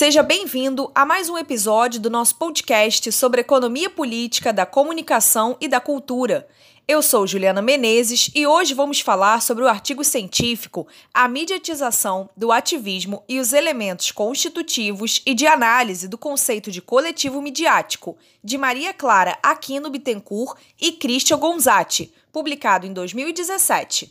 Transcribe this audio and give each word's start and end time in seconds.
Seja 0.00 0.22
bem-vindo 0.22 0.90
a 0.94 1.04
mais 1.04 1.28
um 1.28 1.36
episódio 1.36 2.00
do 2.00 2.08
nosso 2.08 2.36
podcast 2.36 3.12
sobre 3.12 3.42
economia 3.42 3.90
política 3.90 4.50
da 4.50 4.64
comunicação 4.64 5.58
e 5.60 5.68
da 5.68 5.78
cultura. 5.78 6.48
Eu 6.88 7.02
sou 7.02 7.26
Juliana 7.26 7.60
Menezes 7.60 8.30
e 8.34 8.46
hoje 8.46 8.72
vamos 8.72 9.00
falar 9.00 9.42
sobre 9.42 9.62
o 9.62 9.68
artigo 9.68 10.02
científico 10.02 10.88
A 11.12 11.28
mediatização 11.28 12.30
do 12.34 12.50
ativismo 12.50 13.22
e 13.28 13.38
os 13.38 13.52
elementos 13.52 14.10
constitutivos 14.10 15.20
e 15.26 15.34
de 15.34 15.46
análise 15.46 16.08
do 16.08 16.16
conceito 16.16 16.70
de 16.70 16.80
coletivo 16.80 17.42
midiático, 17.42 18.16
de 18.42 18.56
Maria 18.56 18.94
Clara 18.94 19.38
Aquino 19.42 19.90
Bittencourt 19.90 20.58
e 20.80 20.92
Christian 20.92 21.38
Gonzatti, 21.38 22.10
publicado 22.32 22.86
em 22.86 22.94
2017. 22.94 24.10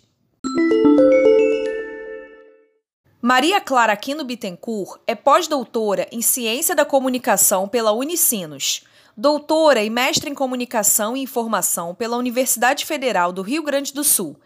Maria 3.22 3.60
Clara 3.60 3.92
Aquino 3.92 4.24
Bittencourt 4.24 5.02
é 5.06 5.14
pós-doutora 5.14 6.08
em 6.10 6.22
Ciência 6.22 6.74
da 6.74 6.86
Comunicação 6.86 7.68
pela 7.68 7.92
Unicinos, 7.92 8.86
doutora 9.16 9.84
e 9.84 9.90
mestre 9.90 10.30
em 10.30 10.34
Comunicação 10.34 11.18
e 11.18 11.22
Informação 11.22 11.94
pela 11.94 12.16
Universidade 12.16 12.86
Federal 12.86 13.34
do 13.34 13.42
Rio 13.42 13.62
Grande 13.62 13.94
do 13.94 14.06
Sul, 14.06 14.38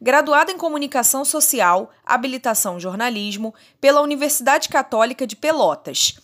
graduada 0.00 0.52
em 0.52 0.56
Comunicação 0.56 1.24
Social, 1.24 1.90
Habilitação 2.06 2.78
Jornalismo 2.78 3.52
pela 3.80 4.00
Universidade 4.00 4.68
Católica 4.68 5.26
de 5.26 5.34
Pelotas, 5.34 6.14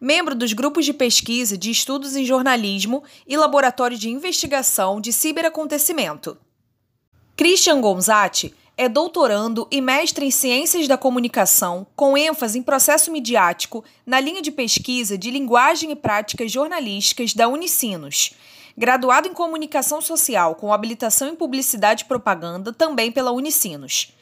membro 0.00 0.36
dos 0.36 0.52
grupos 0.52 0.84
de 0.84 0.94
pesquisa 0.94 1.58
de 1.58 1.72
estudos 1.72 2.14
em 2.14 2.24
jornalismo 2.24 3.02
e 3.26 3.36
laboratório 3.36 3.98
de 3.98 4.08
investigação 4.08 5.00
de 5.00 5.12
ciberacontecimento. 5.12 6.38
Christian 7.36 7.80
Gonzatti 7.80 8.54
é 8.78 8.90
doutorando 8.90 9.66
e 9.70 9.80
mestre 9.80 10.26
em 10.26 10.30
Ciências 10.30 10.86
da 10.86 10.98
Comunicação, 10.98 11.86
com 11.96 12.16
ênfase 12.16 12.58
em 12.58 12.62
processo 12.62 13.10
midiático, 13.10 13.82
na 14.04 14.20
linha 14.20 14.42
de 14.42 14.50
pesquisa 14.50 15.16
de 15.16 15.30
Linguagem 15.30 15.90
e 15.92 15.96
Práticas 15.96 16.52
Jornalísticas 16.52 17.32
da 17.32 17.48
Unicinos. 17.48 18.34
Graduado 18.76 19.28
em 19.28 19.32
Comunicação 19.32 20.02
Social, 20.02 20.54
com 20.56 20.74
habilitação 20.74 21.28
em 21.28 21.34
Publicidade 21.34 22.02
e 22.04 22.06
Propaganda, 22.06 22.70
também 22.70 23.10
pela 23.10 23.32
Unicinos. 23.32 24.12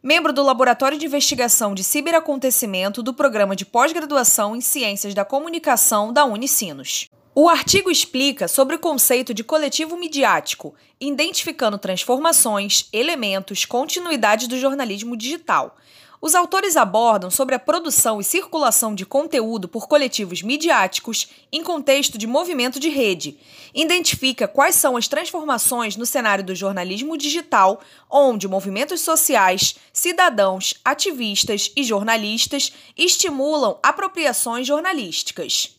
Membro 0.00 0.32
do 0.32 0.44
Laboratório 0.44 0.96
de 0.96 1.06
Investigação 1.06 1.74
de 1.74 1.82
Ciberacontecimento 1.82 3.02
do 3.02 3.12
Programa 3.12 3.56
de 3.56 3.64
Pós-Graduação 3.64 4.54
em 4.54 4.60
Ciências 4.60 5.12
da 5.12 5.24
Comunicação 5.24 6.12
da 6.12 6.24
Unicinos. 6.24 7.08
O 7.36 7.48
artigo 7.48 7.90
explica 7.90 8.46
sobre 8.46 8.76
o 8.76 8.78
conceito 8.78 9.34
de 9.34 9.42
coletivo 9.42 9.96
midiático, 9.96 10.72
identificando 11.00 11.76
transformações, 11.76 12.88
elementos, 12.92 13.64
continuidade 13.64 14.46
do 14.46 14.56
jornalismo 14.56 15.16
digital. 15.16 15.76
Os 16.20 16.36
autores 16.36 16.76
abordam 16.76 17.32
sobre 17.32 17.56
a 17.56 17.58
produção 17.58 18.20
e 18.20 18.24
circulação 18.24 18.94
de 18.94 19.04
conteúdo 19.04 19.66
por 19.66 19.88
coletivos 19.88 20.42
midiáticos 20.42 21.28
em 21.50 21.64
contexto 21.64 22.16
de 22.16 22.28
movimento 22.28 22.78
de 22.78 22.88
rede. 22.88 23.36
Identifica 23.74 24.46
quais 24.46 24.76
são 24.76 24.96
as 24.96 25.08
transformações 25.08 25.96
no 25.96 26.06
cenário 26.06 26.44
do 26.44 26.54
jornalismo 26.54 27.18
digital, 27.18 27.80
onde 28.08 28.46
movimentos 28.46 29.00
sociais, 29.00 29.74
cidadãos, 29.92 30.74
ativistas 30.84 31.72
e 31.74 31.82
jornalistas 31.82 32.72
estimulam 32.96 33.76
apropriações 33.82 34.68
jornalísticas. 34.68 35.74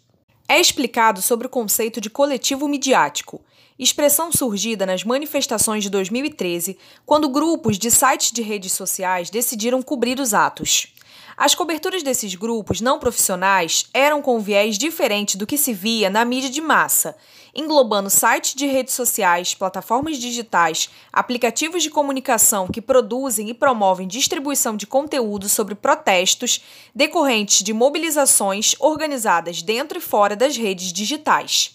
É 0.47 0.59
explicado 0.59 1.23
sobre 1.23 1.47
o 1.47 1.49
conceito 1.49 1.99
de 1.99 2.07
coletivo 2.07 2.67
midiático, 2.67 3.41
expressão 3.79 4.31
surgida 4.31 4.85
nas 4.85 5.03
manifestações 5.03 5.83
de 5.83 5.89
2013, 5.89 6.77
quando 7.03 7.29
grupos 7.29 7.79
de 7.79 7.89
sites 7.89 8.31
de 8.31 8.43
redes 8.43 8.71
sociais 8.71 9.31
decidiram 9.31 9.81
cobrir 9.81 10.19
os 10.19 10.35
atos. 10.35 10.93
As 11.37 11.53
coberturas 11.53 12.01
desses 12.01 12.33
grupos 12.33 12.79
não 12.79 12.97
profissionais 12.97 13.89
eram 13.93 14.21
com 14.21 14.39
viés 14.39 14.77
diferente 14.77 15.37
do 15.37 15.45
que 15.45 15.57
se 15.57 15.73
via 15.73 16.09
na 16.09 16.23
mídia 16.23 16.49
de 16.49 16.61
massa, 16.61 17.17
englobando 17.53 18.09
sites 18.09 18.55
de 18.55 18.65
redes 18.65 18.93
sociais, 18.93 19.53
plataformas 19.53 20.17
digitais, 20.17 20.89
aplicativos 21.11 21.83
de 21.83 21.89
comunicação 21.89 22.67
que 22.67 22.81
produzem 22.81 23.49
e 23.49 23.53
promovem 23.53 24.07
distribuição 24.07 24.77
de 24.77 24.87
conteúdo 24.87 25.49
sobre 25.49 25.75
protestos 25.75 26.63
decorrentes 26.95 27.63
de 27.63 27.73
mobilizações 27.73 28.73
organizadas 28.79 29.61
dentro 29.61 29.97
e 29.97 30.01
fora 30.01 30.37
das 30.37 30.55
redes 30.55 30.93
digitais. 30.93 31.74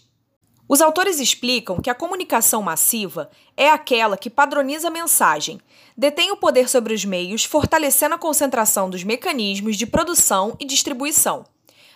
Os 0.73 0.81
autores 0.81 1.19
explicam 1.19 1.81
que 1.81 1.91
a 1.91 1.95
comunicação 1.97 2.63
massiva 2.63 3.29
é 3.57 3.69
aquela 3.69 4.17
que 4.17 4.31
padroniza 4.31 4.87
a 4.87 4.91
mensagem, 4.91 5.61
detém 5.97 6.31
o 6.31 6.37
poder 6.37 6.69
sobre 6.69 6.95
os 6.95 7.05
meios, 7.05 7.45
fortalecendo 7.45 8.15
a 8.15 8.19
concentração 8.19 8.89
dos 8.89 9.03
mecanismos 9.03 9.77
de 9.77 9.85
produção 9.85 10.57
e 10.61 10.65
distribuição. 10.65 11.45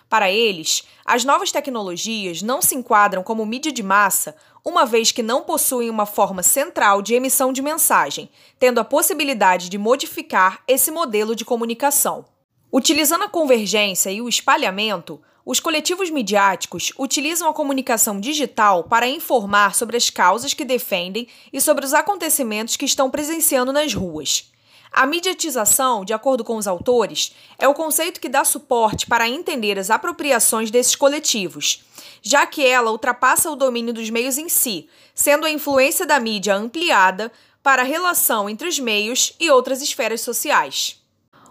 Para 0.08 0.28
eles, 0.28 0.82
as 1.04 1.24
novas 1.24 1.52
tecnologias 1.52 2.42
não 2.42 2.60
se 2.60 2.74
enquadram 2.74 3.22
como 3.22 3.46
mídia 3.46 3.70
de 3.70 3.80
massa, 3.80 4.34
uma 4.64 4.84
vez 4.84 5.12
que 5.12 5.22
não 5.22 5.44
possuem 5.44 5.88
uma 5.88 6.04
forma 6.04 6.42
central 6.42 7.00
de 7.00 7.14
emissão 7.14 7.52
de 7.52 7.62
mensagem, 7.62 8.28
tendo 8.58 8.80
a 8.80 8.84
possibilidade 8.84 9.68
de 9.68 9.78
modificar 9.78 10.64
esse 10.66 10.90
modelo 10.90 11.36
de 11.36 11.44
comunicação. 11.44 12.24
Utilizando 12.72 13.22
a 13.22 13.28
convergência 13.28 14.10
e 14.10 14.20
o 14.20 14.28
espalhamento, 14.28 15.22
os 15.44 15.60
coletivos 15.60 16.10
midiáticos 16.10 16.92
utilizam 16.98 17.48
a 17.48 17.52
comunicação 17.52 18.18
digital 18.18 18.84
para 18.84 19.06
informar 19.06 19.74
sobre 19.74 19.96
as 19.96 20.08
causas 20.08 20.54
que 20.54 20.64
defendem 20.64 21.28
e 21.52 21.60
sobre 21.60 21.84
os 21.84 21.92
acontecimentos 21.92 22.76
que 22.76 22.86
estão 22.86 23.10
presenciando 23.10 23.72
nas 23.72 23.92
ruas. 23.92 24.50
A 24.90 25.06
mediatização, 25.06 26.04
de 26.04 26.12
acordo 26.12 26.44
com 26.44 26.56
os 26.56 26.68
autores, 26.68 27.34
é 27.58 27.66
o 27.66 27.74
conceito 27.74 28.20
que 28.20 28.28
dá 28.28 28.44
suporte 28.44 29.06
para 29.06 29.28
entender 29.28 29.78
as 29.78 29.90
apropriações 29.90 30.70
desses 30.70 30.94
coletivos, 30.94 31.84
já 32.22 32.46
que 32.46 32.64
ela 32.64 32.92
ultrapassa 32.92 33.50
o 33.50 33.56
domínio 33.56 33.92
dos 33.92 34.08
meios 34.08 34.38
em 34.38 34.48
si, 34.48 34.88
sendo 35.12 35.46
a 35.46 35.50
influência 35.50 36.06
da 36.06 36.20
mídia 36.20 36.54
ampliada 36.54 37.30
para 37.60 37.82
a 37.82 37.84
relação 37.84 38.48
entre 38.48 38.68
os 38.68 38.78
meios 38.78 39.34
e 39.40 39.50
outras 39.50 39.82
esferas 39.82 40.20
sociais. 40.20 41.02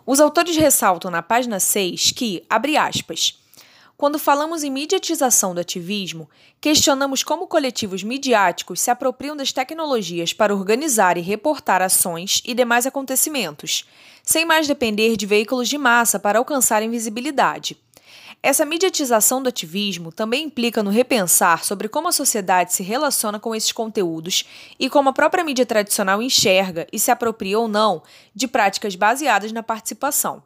Os 0.05 0.19
autores 0.19 0.55
ressaltam 0.55 1.11
na 1.11 1.21
página 1.21 1.59
6 1.59 2.11
que, 2.11 2.45
abre 2.49 2.77
aspas, 2.77 3.42
quando 4.03 4.19
falamos 4.19 4.65
em 4.65 4.69
mediatização 4.69 5.55
do 5.55 5.61
ativismo, 5.61 6.29
questionamos 6.59 7.23
como 7.23 7.47
coletivos 7.47 8.03
midiáticos 8.03 8.81
se 8.81 8.91
apropriam 8.91 9.33
das 9.33 9.53
tecnologias 9.53 10.33
para 10.33 10.53
organizar 10.53 11.17
e 11.17 11.21
reportar 11.21 11.81
ações 11.81 12.41
e 12.43 12.53
demais 12.53 12.85
acontecimentos, 12.85 13.87
sem 14.21 14.43
mais 14.43 14.67
depender 14.67 15.15
de 15.15 15.25
veículos 15.25 15.69
de 15.69 15.77
massa 15.77 16.19
para 16.19 16.37
alcançarem 16.37 16.89
visibilidade. 16.89 17.77
Essa 18.43 18.65
mediatização 18.65 19.41
do 19.41 19.47
ativismo 19.47 20.11
também 20.11 20.47
implica 20.47 20.83
no 20.83 20.91
repensar 20.91 21.63
sobre 21.63 21.87
como 21.87 22.09
a 22.09 22.11
sociedade 22.11 22.73
se 22.73 22.83
relaciona 22.83 23.39
com 23.39 23.55
esses 23.55 23.71
conteúdos 23.71 24.43
e 24.77 24.89
como 24.89 25.07
a 25.07 25.13
própria 25.13 25.45
mídia 25.45 25.65
tradicional 25.65 26.21
enxerga 26.21 26.85
e 26.91 26.99
se 26.99 27.09
apropria 27.09 27.57
ou 27.57 27.69
não 27.69 28.03
de 28.35 28.49
práticas 28.49 28.97
baseadas 28.97 29.53
na 29.53 29.63
participação. 29.63 30.43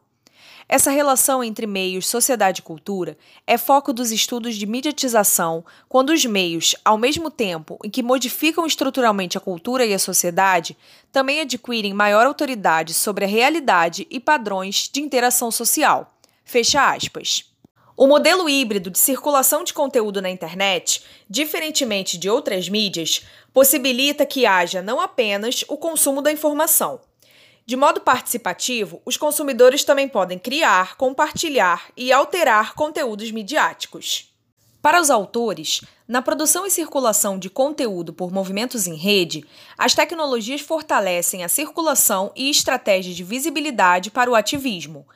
Essa 0.68 0.90
relação 0.90 1.42
entre 1.42 1.66
meios, 1.66 2.06
sociedade 2.06 2.60
e 2.60 2.62
cultura 2.62 3.16
é 3.46 3.56
foco 3.56 3.90
dos 3.90 4.12
estudos 4.12 4.54
de 4.54 4.66
mediatização, 4.66 5.64
quando 5.88 6.10
os 6.10 6.26
meios, 6.26 6.76
ao 6.84 6.98
mesmo 6.98 7.30
tempo 7.30 7.78
em 7.82 7.88
que 7.88 8.02
modificam 8.02 8.66
estruturalmente 8.66 9.38
a 9.38 9.40
cultura 9.40 9.86
e 9.86 9.94
a 9.94 9.98
sociedade, 9.98 10.76
também 11.10 11.40
adquirem 11.40 11.94
maior 11.94 12.26
autoridade 12.26 12.92
sobre 12.92 13.24
a 13.24 13.28
realidade 13.28 14.06
e 14.10 14.20
padrões 14.20 14.90
de 14.92 15.00
interação 15.00 15.50
social. 15.50 16.12
Fecha 16.44 16.92
aspas. 16.92 17.50
O 17.96 18.06
modelo 18.06 18.46
híbrido 18.46 18.90
de 18.90 18.98
circulação 18.98 19.64
de 19.64 19.72
conteúdo 19.72 20.20
na 20.20 20.28
internet, 20.28 21.02
diferentemente 21.28 22.18
de 22.18 22.28
outras 22.28 22.68
mídias, 22.68 23.26
possibilita 23.54 24.26
que 24.26 24.44
haja 24.44 24.82
não 24.82 25.00
apenas 25.00 25.64
o 25.66 25.78
consumo 25.78 26.20
da 26.20 26.30
informação, 26.30 27.00
de 27.68 27.76
modo 27.76 28.00
participativo, 28.00 29.02
os 29.04 29.18
consumidores 29.18 29.84
também 29.84 30.08
podem 30.08 30.38
criar, 30.38 30.96
compartilhar 30.96 31.90
e 31.94 32.10
alterar 32.10 32.72
conteúdos 32.72 33.30
midiáticos. 33.30 34.32
Para 34.80 34.98
os 34.98 35.10
autores, 35.10 35.82
na 36.08 36.22
produção 36.22 36.64
e 36.64 36.70
circulação 36.70 37.38
de 37.38 37.50
conteúdo 37.50 38.10
por 38.10 38.32
movimentos 38.32 38.86
em 38.86 38.94
rede, 38.94 39.44
as 39.76 39.94
tecnologias 39.94 40.62
fortalecem 40.62 41.44
a 41.44 41.48
circulação 41.48 42.32
e 42.34 42.48
estratégias 42.48 43.14
de 43.14 43.22
visibilidade 43.22 44.10
para 44.10 44.30
o 44.30 44.34
ativismo. 44.34 45.06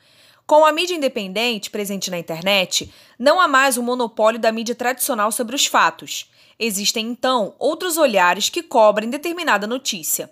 Com 0.45 0.63
a 0.63 0.71
mídia 0.71 0.93
independente 0.93 1.71
presente 1.71 2.11
na 2.11 2.19
internet, 2.19 2.93
não 3.17 3.41
há 3.41 3.47
mais 3.47 3.77
o 3.77 3.81
monopólio 3.81 4.39
da 4.39 4.51
mídia 4.51 4.75
tradicional 4.75 5.31
sobre 5.31 5.55
os 5.55 5.65
fatos. 5.65 6.31
Existem, 6.59 7.07
então, 7.07 7.55
outros 7.57 7.97
olhares 7.97 8.47
que 8.47 8.61
cobrem 8.61 9.09
determinada 9.09 9.65
notícia. 9.65 10.29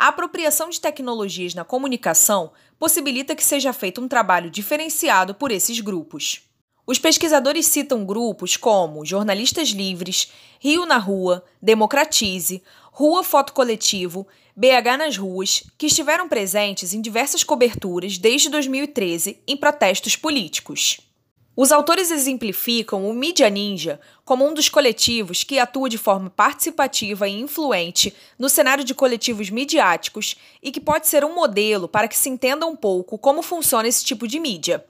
A 0.00 0.06
apropriação 0.06 0.70
de 0.70 0.80
tecnologias 0.80 1.54
na 1.54 1.64
comunicação 1.64 2.52
possibilita 2.78 3.34
que 3.34 3.44
seja 3.44 3.72
feito 3.72 4.00
um 4.00 4.06
trabalho 4.06 4.48
diferenciado 4.48 5.34
por 5.34 5.50
esses 5.50 5.80
grupos. 5.80 6.42
Os 6.86 7.00
pesquisadores 7.00 7.66
citam 7.66 8.06
grupos 8.06 8.56
como 8.56 9.04
Jornalistas 9.04 9.70
Livres, 9.70 10.30
Rio 10.60 10.86
na 10.86 10.98
Rua, 10.98 11.44
Democratize, 11.60 12.62
Rua 12.92 13.24
Foto 13.24 13.52
Coletivo, 13.52 14.24
BH 14.56 14.98
nas 14.98 15.16
Ruas, 15.16 15.64
que 15.76 15.86
estiveram 15.86 16.28
presentes 16.28 16.94
em 16.94 17.00
diversas 17.00 17.42
coberturas 17.42 18.18
desde 18.18 18.48
2013 18.50 19.42
em 19.48 19.56
protestos 19.56 20.14
políticos. 20.14 21.07
Os 21.60 21.72
autores 21.72 22.12
exemplificam 22.12 23.10
o 23.10 23.12
Mídia 23.12 23.50
Ninja 23.50 23.98
como 24.24 24.46
um 24.46 24.54
dos 24.54 24.68
coletivos 24.68 25.42
que 25.42 25.58
atua 25.58 25.88
de 25.88 25.98
forma 25.98 26.30
participativa 26.30 27.26
e 27.26 27.40
influente 27.40 28.14
no 28.38 28.48
cenário 28.48 28.84
de 28.84 28.94
coletivos 28.94 29.50
midiáticos 29.50 30.36
e 30.62 30.70
que 30.70 30.78
pode 30.78 31.08
ser 31.08 31.24
um 31.24 31.34
modelo 31.34 31.88
para 31.88 32.06
que 32.06 32.16
se 32.16 32.28
entenda 32.28 32.64
um 32.64 32.76
pouco 32.76 33.18
como 33.18 33.42
funciona 33.42 33.88
esse 33.88 34.04
tipo 34.04 34.28
de 34.28 34.38
mídia. 34.38 34.84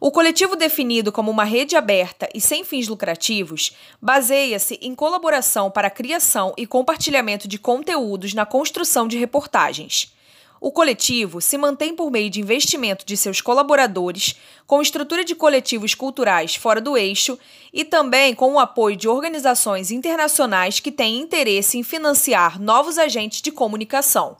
O 0.00 0.10
coletivo, 0.10 0.56
definido 0.56 1.12
como 1.12 1.30
uma 1.30 1.44
rede 1.44 1.76
aberta 1.76 2.26
e 2.34 2.40
sem 2.40 2.64
fins 2.64 2.88
lucrativos, 2.88 3.76
baseia-se 4.00 4.78
em 4.80 4.94
colaboração 4.94 5.70
para 5.70 5.88
a 5.88 5.90
criação 5.90 6.54
e 6.56 6.66
compartilhamento 6.66 7.46
de 7.46 7.58
conteúdos 7.58 8.32
na 8.32 8.46
construção 8.46 9.06
de 9.06 9.18
reportagens. 9.18 10.14
O 10.60 10.70
coletivo 10.70 11.40
se 11.40 11.56
mantém 11.56 11.96
por 11.96 12.10
meio 12.10 12.28
de 12.28 12.38
investimento 12.38 13.06
de 13.06 13.16
seus 13.16 13.40
colaboradores, 13.40 14.34
com 14.66 14.82
estrutura 14.82 15.24
de 15.24 15.34
coletivos 15.34 15.94
culturais 15.94 16.54
fora 16.54 16.82
do 16.82 16.98
eixo 16.98 17.38
e 17.72 17.82
também 17.82 18.34
com 18.34 18.52
o 18.52 18.58
apoio 18.58 18.94
de 18.94 19.08
organizações 19.08 19.90
internacionais 19.90 20.78
que 20.78 20.92
têm 20.92 21.18
interesse 21.18 21.78
em 21.78 21.82
financiar 21.82 22.60
novos 22.60 22.98
agentes 22.98 23.40
de 23.40 23.50
comunicação. 23.50 24.36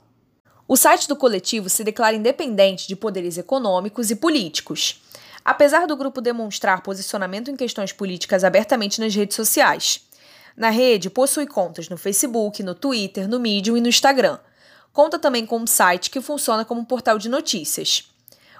O 0.67 0.77
site 0.77 1.07
do 1.07 1.15
coletivo 1.15 1.67
se 1.69 1.83
declara 1.83 2.15
independente 2.15 2.87
de 2.87 2.95
poderes 2.95 3.39
econômicos 3.39 4.11
e 4.11 4.15
políticos, 4.15 5.01
apesar 5.43 5.87
do 5.87 5.97
grupo 5.97 6.21
demonstrar 6.21 6.83
posicionamento 6.83 7.49
em 7.49 7.55
questões 7.55 7.91
políticas 7.91 8.43
abertamente 8.43 9.01
nas 9.01 9.15
redes 9.15 9.35
sociais. 9.35 10.01
Na 10.55 10.69
rede, 10.69 11.09
possui 11.09 11.47
contas 11.47 11.89
no 11.89 11.97
Facebook, 11.97 12.61
no 12.61 12.75
Twitter, 12.75 13.27
no 13.27 13.39
Medium 13.39 13.75
e 13.75 13.81
no 13.81 13.89
Instagram 13.89 14.37
Conta 14.93 15.17
também 15.17 15.45
com 15.45 15.57
um 15.59 15.67
site 15.67 16.09
que 16.09 16.19
funciona 16.19 16.65
como 16.65 16.81
um 16.81 16.85
portal 16.85 17.17
de 17.17 17.29
notícias. 17.29 18.11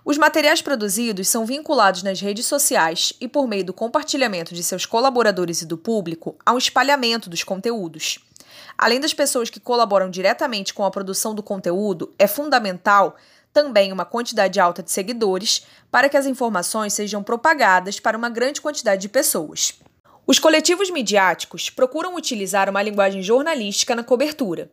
Os 0.04 0.18
materiais 0.18 0.62
produzidos 0.62 1.28
são 1.28 1.46
vinculados 1.46 2.02
nas 2.02 2.22
redes 2.22 2.46
sociais 2.46 3.14
e, 3.20 3.28
por 3.28 3.48
meio 3.48 3.66
do 3.66 3.74
compartilhamento 3.74 4.54
de 4.56 4.64
seus 4.64 4.86
colaboradores 4.86 5.62
e 5.62 5.66
do 5.66 5.78
público, 5.78 6.36
ao 6.46 6.58
espalhamento 6.58 7.30
dos 7.30 7.44
conteúdos. 7.44 8.18
Além 8.78 9.00
das 9.00 9.14
pessoas 9.14 9.50
que 9.50 9.60
colaboram 9.60 10.10
diretamente 10.10 10.74
com 10.74 10.84
a 10.84 10.90
produção 10.90 11.36
do 11.36 11.44
conteúdo, 11.44 12.14
é 12.18 12.26
fundamental 12.26 13.16
também 13.54 13.92
uma 13.92 14.06
quantidade 14.06 14.60
alta 14.60 14.82
de 14.82 14.90
seguidores 14.90 15.66
para 15.92 16.10
que 16.10 16.18
as 16.18 16.26
informações 16.26 16.94
sejam 16.94 17.22
propagadas 17.22 18.00
para 18.00 18.18
uma 18.18 18.30
grande 18.30 18.62
quantidade 18.62 19.02
de 19.02 19.10
pessoas. 19.10 19.74
Os 20.26 20.40
coletivos 20.40 20.90
midiáticos 20.90 21.70
procuram 21.70 22.16
utilizar 22.16 22.70
uma 22.70 22.82
linguagem 22.82 23.22
jornalística 23.22 23.94
na 23.96 24.04
cobertura. 24.04 24.72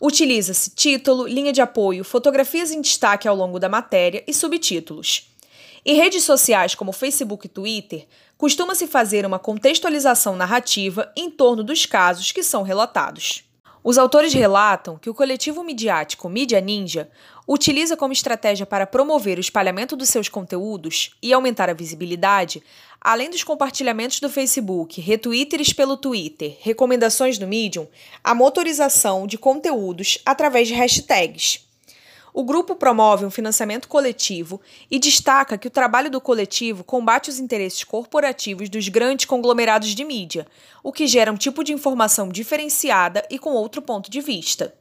Utiliza-se 0.00 0.70
título, 0.70 1.26
linha 1.26 1.52
de 1.52 1.60
apoio, 1.60 2.04
fotografias 2.04 2.70
em 2.70 2.80
destaque 2.80 3.26
ao 3.26 3.34
longo 3.34 3.58
da 3.58 3.68
matéria 3.68 4.22
e 4.26 4.32
subtítulos. 4.32 5.28
Em 5.84 5.96
redes 5.96 6.22
sociais 6.22 6.74
como 6.74 6.92
Facebook 6.92 7.46
e 7.46 7.48
Twitter, 7.48 8.06
costuma-se 8.36 8.86
fazer 8.86 9.26
uma 9.26 9.38
contextualização 9.38 10.36
narrativa 10.36 11.10
em 11.16 11.30
torno 11.30 11.64
dos 11.64 11.86
casos 11.86 12.30
que 12.30 12.42
são 12.44 12.62
relatados. 12.62 13.47
Os 13.82 13.96
autores 13.96 14.34
relatam 14.34 14.98
que 14.98 15.08
o 15.08 15.14
coletivo 15.14 15.62
midiático 15.62 16.28
Mídia 16.28 16.60
Ninja 16.60 17.08
utiliza 17.46 17.96
como 17.96 18.12
estratégia 18.12 18.66
para 18.66 18.86
promover 18.86 19.38
o 19.38 19.40
espalhamento 19.40 19.96
dos 19.96 20.08
seus 20.08 20.28
conteúdos 20.28 21.16
e 21.22 21.32
aumentar 21.32 21.70
a 21.70 21.74
visibilidade, 21.74 22.62
além 23.00 23.30
dos 23.30 23.44
compartilhamentos 23.44 24.20
do 24.20 24.28
Facebook, 24.28 25.00
retweets 25.00 25.72
pelo 25.72 25.96
Twitter, 25.96 26.56
recomendações 26.60 27.38
do 27.38 27.46
Medium, 27.46 27.86
a 28.22 28.34
motorização 28.34 29.26
de 29.26 29.38
conteúdos 29.38 30.18
através 30.26 30.68
de 30.68 30.74
hashtags. 30.74 31.67
O 32.32 32.44
grupo 32.44 32.76
promove 32.76 33.24
um 33.24 33.30
financiamento 33.30 33.88
coletivo 33.88 34.60
e 34.90 34.98
destaca 34.98 35.58
que 35.58 35.68
o 35.68 35.70
trabalho 35.70 36.10
do 36.10 36.20
coletivo 36.20 36.84
combate 36.84 37.30
os 37.30 37.38
interesses 37.38 37.84
corporativos 37.84 38.68
dos 38.68 38.88
grandes 38.88 39.26
conglomerados 39.26 39.94
de 39.94 40.04
mídia, 40.04 40.46
o 40.82 40.92
que 40.92 41.06
gera 41.06 41.32
um 41.32 41.36
tipo 41.36 41.64
de 41.64 41.72
informação 41.72 42.28
diferenciada 42.28 43.26
e 43.30 43.38
com 43.38 43.50
outro 43.50 43.80
ponto 43.80 44.10
de 44.10 44.20
vista. 44.20 44.74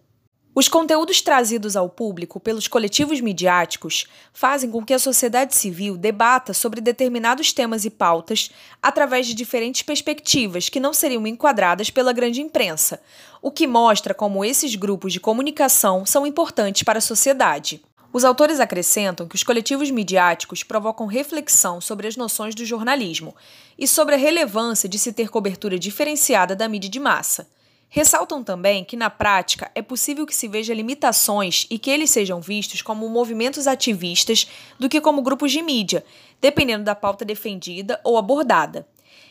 Os 0.59 0.67
conteúdos 0.67 1.21
trazidos 1.21 1.75
ao 1.75 1.87
público 1.87 2.39
pelos 2.39 2.67
coletivos 2.67 3.21
midiáticos 3.21 4.07
fazem 4.33 4.71
com 4.71 4.83
que 4.83 4.91
a 4.91 4.97
sociedade 4.97 5.55
civil 5.55 5.95
debata 5.95 6.51
sobre 6.51 6.81
determinados 6.81 7.53
temas 7.53 7.85
e 7.85 7.91
pautas 7.91 8.49
através 8.81 9.27
de 9.27 9.35
diferentes 9.35 9.83
perspectivas 9.83 10.67
que 10.67 10.79
não 10.79 10.93
seriam 10.93 11.27
enquadradas 11.27 11.91
pela 11.91 12.11
grande 12.11 12.41
imprensa, 12.41 12.99
o 13.39 13.51
que 13.51 13.67
mostra 13.67 14.15
como 14.15 14.43
esses 14.43 14.73
grupos 14.73 15.13
de 15.13 15.19
comunicação 15.19 16.07
são 16.07 16.25
importantes 16.25 16.81
para 16.81 16.97
a 16.97 17.01
sociedade. 17.01 17.79
Os 18.11 18.25
autores 18.25 18.59
acrescentam 18.59 19.27
que 19.27 19.35
os 19.35 19.43
coletivos 19.43 19.91
midiáticos 19.91 20.63
provocam 20.63 21.05
reflexão 21.05 21.79
sobre 21.79 22.07
as 22.07 22.17
noções 22.17 22.55
do 22.55 22.65
jornalismo 22.65 23.35
e 23.77 23.87
sobre 23.87 24.15
a 24.15 24.17
relevância 24.17 24.89
de 24.89 24.97
se 24.97 25.13
ter 25.13 25.29
cobertura 25.29 25.77
diferenciada 25.77 26.55
da 26.55 26.67
mídia 26.67 26.89
de 26.89 26.99
massa. 26.99 27.47
Ressaltam 27.89 28.43
também 28.43 28.83
que, 28.83 28.97
na 28.97 29.09
prática, 29.09 29.71
é 29.73 29.81
possível 29.81 30.25
que 30.25 30.35
se 30.35 30.47
veja 30.47 30.73
limitações 30.73 31.65
e 31.69 31.79
que 31.79 31.89
eles 31.89 32.11
sejam 32.11 32.41
vistos 32.41 32.81
como 32.81 33.07
movimentos 33.07 33.65
ativistas 33.65 34.47
do 34.77 34.89
que 34.89 34.99
como 34.99 35.21
grupos 35.21 35.53
de 35.53 35.61
mídia, 35.61 36.03
dependendo 36.41 36.83
da 36.83 36.93
pauta 36.93 37.23
defendida 37.23 37.99
ou 38.03 38.17
abordada. 38.17 38.85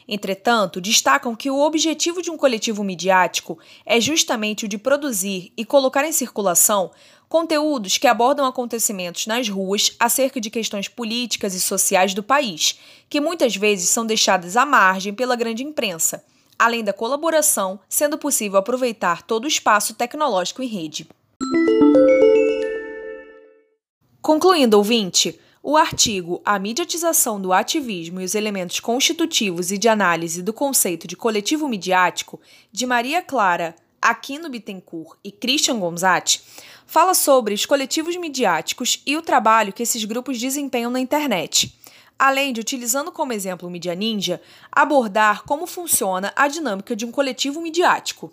Entretanto, 0.08 0.80
destacam 0.80 1.34
que 1.34 1.50
o 1.50 1.60
objetivo 1.60 2.22
de 2.22 2.30
um 2.30 2.36
coletivo 2.36 2.82
midiático 2.82 3.58
é 3.84 4.00
justamente 4.00 4.64
o 4.64 4.68
de 4.68 4.78
produzir 4.78 5.52
e 5.56 5.64
colocar 5.64 6.04
em 6.04 6.12
circulação 6.12 6.92
conteúdos 7.28 7.98
que 7.98 8.06
abordam 8.06 8.46
acontecimentos 8.46 9.26
nas 9.26 9.48
ruas 9.48 9.94
acerca 9.98 10.40
de 10.40 10.48
questões 10.48 10.88
políticas 10.88 11.54
e 11.54 11.60
sociais 11.60 12.14
do 12.14 12.22
país, 12.22 12.78
que 13.10 13.20
muitas 13.20 13.56
vezes 13.56 13.90
são 13.90 14.06
deixadas 14.06 14.56
à 14.56 14.64
margem 14.64 15.12
pela 15.12 15.36
grande 15.36 15.64
imprensa 15.64 16.24
além 16.58 16.82
da 16.82 16.92
colaboração, 16.92 17.78
sendo 17.88 18.18
possível 18.18 18.58
aproveitar 18.58 19.22
todo 19.22 19.44
o 19.44 19.48
espaço 19.48 19.94
tecnológico 19.94 20.62
em 20.62 20.66
rede. 20.66 21.08
Concluindo, 24.20 24.76
ouvinte, 24.76 25.38
o 25.62 25.76
artigo 25.76 26.40
A 26.44 26.58
Mediatização 26.58 27.40
do 27.40 27.52
Ativismo 27.52 28.20
e 28.20 28.24
os 28.24 28.34
Elementos 28.34 28.80
Constitutivos 28.80 29.70
e 29.70 29.78
de 29.78 29.88
Análise 29.88 30.42
do 30.42 30.52
Conceito 30.52 31.06
de 31.06 31.16
Coletivo 31.16 31.68
Midiático, 31.68 32.40
de 32.72 32.86
Maria 32.86 33.22
Clara 33.22 33.74
Aquino 34.00 34.48
Bittencourt 34.48 35.18
e 35.24 35.32
Christian 35.32 35.78
Gonzatti, 35.78 36.40
fala 36.86 37.14
sobre 37.14 37.54
os 37.54 37.66
coletivos 37.66 38.16
midiáticos 38.16 39.02
e 39.04 39.16
o 39.16 39.22
trabalho 39.22 39.72
que 39.72 39.82
esses 39.82 40.04
grupos 40.04 40.38
desempenham 40.38 40.90
na 40.90 41.00
internet 41.00 41.76
além 42.18 42.52
de, 42.52 42.60
utilizando 42.60 43.12
como 43.12 43.32
exemplo 43.32 43.68
o 43.68 43.70
Media 43.70 43.94
Ninja, 43.94 44.40
abordar 44.70 45.44
como 45.44 45.66
funciona 45.66 46.32
a 46.36 46.48
dinâmica 46.48 46.96
de 46.96 47.04
um 47.04 47.12
coletivo 47.12 47.60
midiático. 47.60 48.32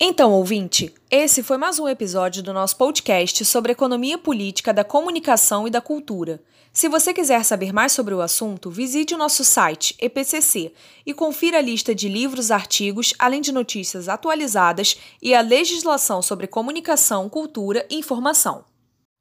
Então, 0.00 0.30
ouvinte, 0.30 0.94
esse 1.10 1.42
foi 1.42 1.56
mais 1.56 1.80
um 1.80 1.88
episódio 1.88 2.40
do 2.40 2.52
nosso 2.52 2.76
podcast 2.76 3.44
sobre 3.44 3.72
economia 3.72 4.16
política 4.16 4.72
da 4.72 4.84
comunicação 4.84 5.66
e 5.66 5.70
da 5.70 5.80
cultura. 5.80 6.40
Se 6.72 6.88
você 6.88 7.12
quiser 7.12 7.44
saber 7.44 7.72
mais 7.72 7.90
sobre 7.90 8.14
o 8.14 8.20
assunto, 8.20 8.70
visite 8.70 9.12
o 9.12 9.18
nosso 9.18 9.42
site 9.42 9.96
EPCC 9.98 10.72
e 11.04 11.12
confira 11.12 11.58
a 11.58 11.60
lista 11.60 11.92
de 11.92 12.08
livros, 12.08 12.52
artigos, 12.52 13.12
além 13.18 13.40
de 13.40 13.50
notícias 13.50 14.08
atualizadas 14.08 14.96
e 15.20 15.34
a 15.34 15.40
legislação 15.40 16.22
sobre 16.22 16.46
comunicação, 16.46 17.28
cultura 17.28 17.84
e 17.90 17.96
informação. 17.96 18.64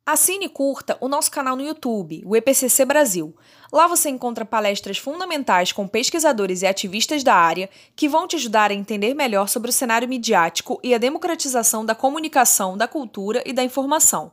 Assine 0.08 0.46
e 0.46 0.50
curta 0.50 0.98
o 1.02 1.10
nosso 1.10 1.30
canal 1.30 1.58
no 1.58 1.62
YouTube, 1.62 2.24
o 2.26 2.34
EPCC 2.34 2.86
Brasil. 2.86 3.36
Lá 3.74 3.88
você 3.88 4.08
encontra 4.08 4.46
palestras 4.46 4.98
fundamentais 4.98 5.74
com 5.74 5.86
pesquisadores 5.86 6.62
e 6.62 6.66
ativistas 6.66 7.26
da 7.26 7.36
área 7.36 7.70
que 7.94 8.08
vão 8.08 8.26
te 8.26 8.38
ajudar 8.38 8.72
a 8.72 8.74
entender 8.74 9.14
melhor 9.14 9.50
sobre 9.50 9.70
o 9.70 9.74
cenário 9.74 10.08
midiático 10.08 10.80
e 10.82 10.96
a 10.96 10.98
democratização 10.98 11.86
da 11.86 11.94
comunicação, 11.94 12.78
da 12.78 12.88
cultura 12.88 13.44
e 13.46 13.52
da 13.52 13.66
informação. 13.66 14.32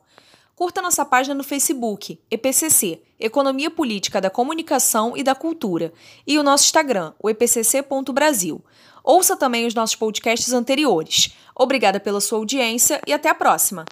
Curta 0.55 0.81
nossa 0.81 1.03
página 1.03 1.35
no 1.35 1.43
Facebook, 1.43 2.21
EPCC, 2.31 3.01
Economia 3.19 3.69
Política 3.69 4.21
da 4.21 4.29
Comunicação 4.29 5.17
e 5.17 5.23
da 5.23 5.35
Cultura, 5.35 5.91
e 6.25 6.39
o 6.39 6.43
nosso 6.43 6.63
Instagram, 6.63 7.11
o 7.21 7.29
epcc.brasil. 7.29 8.63
Ouça 9.03 9.35
também 9.35 9.65
os 9.65 9.73
nossos 9.73 9.97
podcasts 9.97 10.53
anteriores. 10.53 11.35
Obrigada 11.53 11.99
pela 11.99 12.21
sua 12.21 12.37
audiência 12.37 13.01
e 13.05 13.11
até 13.11 13.27
a 13.27 13.35
próxima! 13.35 13.83